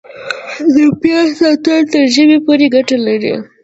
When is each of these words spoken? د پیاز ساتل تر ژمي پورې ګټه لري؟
د 0.75 0.77
پیاز 1.01 1.27
ساتل 1.39 1.81
تر 1.93 2.03
ژمي 2.13 2.37
پورې 2.45 2.67
ګټه 2.75 2.97
لري؟ 3.07 3.33